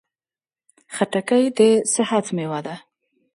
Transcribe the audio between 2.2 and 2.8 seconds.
مېوه ده.